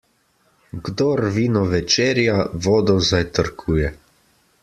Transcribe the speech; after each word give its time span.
Kdor 0.87 1.21
vino 1.35 1.61
večerja, 1.73 2.39
vodo 2.69 2.97
zajtrkuje. 3.13 3.93